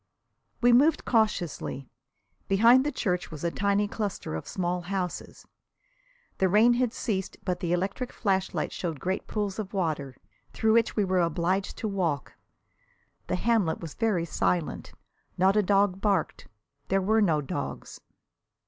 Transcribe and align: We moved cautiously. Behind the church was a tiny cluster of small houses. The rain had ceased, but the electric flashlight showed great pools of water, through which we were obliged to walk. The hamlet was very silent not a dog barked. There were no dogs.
We 0.61 0.73
moved 0.73 1.05
cautiously. 1.05 1.87
Behind 2.47 2.83
the 2.83 2.91
church 2.91 3.29
was 3.29 3.43
a 3.43 3.51
tiny 3.51 3.87
cluster 3.87 4.33
of 4.33 4.47
small 4.47 4.81
houses. 4.81 5.45
The 6.39 6.49
rain 6.49 6.73
had 6.73 6.91
ceased, 6.91 7.37
but 7.45 7.59
the 7.59 7.71
electric 7.71 8.11
flashlight 8.11 8.71
showed 8.73 8.99
great 8.99 9.27
pools 9.27 9.59
of 9.59 9.75
water, 9.75 10.15
through 10.53 10.73
which 10.73 10.95
we 10.95 11.05
were 11.05 11.19
obliged 11.21 11.77
to 11.77 11.87
walk. 11.87 12.33
The 13.27 13.35
hamlet 13.35 13.79
was 13.79 13.93
very 13.93 14.25
silent 14.25 14.91
not 15.37 15.55
a 15.55 15.61
dog 15.61 16.01
barked. 16.01 16.47
There 16.87 16.99
were 16.99 17.21
no 17.21 17.39
dogs. 17.39 18.01